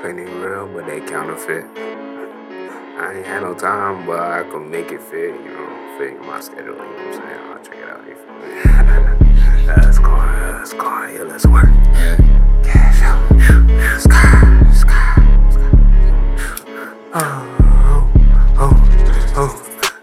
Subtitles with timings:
[0.00, 1.64] Plenty real, but they counterfeit.
[1.76, 6.38] I ain't had no time, but I can make it fit, you know, fit my
[6.38, 7.40] schedule, you know what I'm saying?
[7.50, 9.34] I'll check it out, you feel me?
[9.66, 11.68] let's go, let's go, yeah, let's work.
[12.62, 15.78] Cash out, sky, sky, sky.
[17.14, 17.42] Oh,
[18.56, 18.74] oh,
[19.36, 19.52] oh,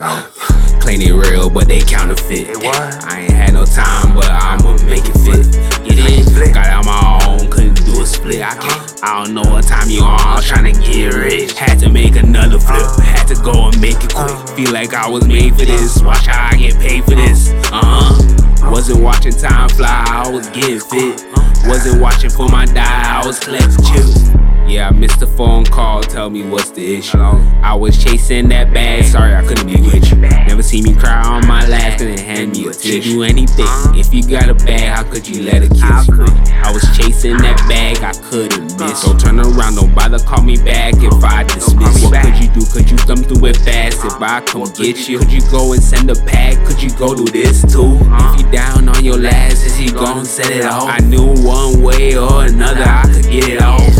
[0.00, 0.78] oh.
[0.80, 2.56] Plenty real, but they counterfeit.
[2.58, 3.04] What?
[3.10, 5.50] I ain't had no time, but I'ma make it fit.
[5.84, 6.89] Get in, got out my
[9.02, 11.52] I don't know what time you on, I was tryna get rich.
[11.54, 14.48] Had to make another flip, had to go and make it quick.
[14.50, 17.48] Feel like I was made for this, watch how I get paid for this.
[17.72, 18.70] Uh huh.
[18.70, 21.24] Wasn't watching time fly, I was getting fit.
[21.66, 24.28] Wasn't watching for my die, I was collecting chips.
[24.68, 27.18] Yeah, I missed a phone call, tell me what's the issue.
[27.18, 30.16] I was chasing that bag, sorry I couldn't be with you.
[30.18, 33.14] Never see me cry on my last, couldn't hand me a tissue.
[33.14, 33.66] Do anything,
[33.98, 36.24] if you got a bag, how could you let it kiss you?
[36.62, 39.02] I was chasing that bag, I couldn't miss.
[39.02, 42.02] Don't turn around, don't bother call me back if I dismiss.
[42.02, 42.64] What could you do?
[42.72, 45.18] Could you come through it fast if I come get you?
[45.18, 46.64] Could you go and send a pack?
[46.66, 47.98] Could you go do this too?
[48.00, 50.88] If you down on your last, is he gon' set it off?
[50.88, 53.99] I knew one way or another I could get it off.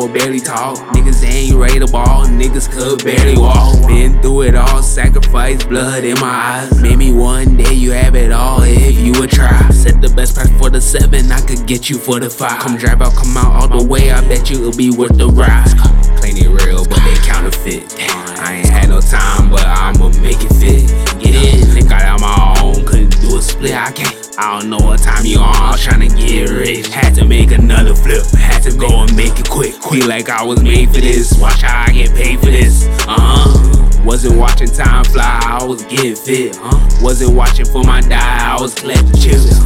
[0.00, 0.78] Will barely talk.
[0.94, 3.86] Niggas ain't ready to ball, niggas could barely walk.
[3.86, 6.80] Been through it all, sacrifice blood in my eyes.
[6.80, 9.68] Maybe one day you have it all if you would try.
[9.70, 12.60] Set the best price for the seven, I could get you for the five.
[12.60, 15.28] Come drive out, come out all the way, I bet you it'll be worth the
[15.28, 15.68] ride.
[16.16, 17.94] Plenty real, but they counterfeit.
[17.98, 20.88] I ain't had no time, but I'ma make it fit.
[21.20, 23.74] Get in, got out my own, couldn't do a split.
[23.74, 24.16] I can't.
[24.38, 26.88] I don't know what time you on, I was tryna get rich.
[26.88, 28.38] Had to make another flip, to
[28.80, 29.74] go and make it quick.
[29.74, 32.86] Feel like I was made for this, watch how I get paid for this.
[33.06, 34.02] Uh huh.
[34.04, 36.56] Wasn't watching time fly, I was getting fit.
[36.56, 37.02] Huh?
[37.02, 39.60] Wasn't watching for my die, I was collecting chips.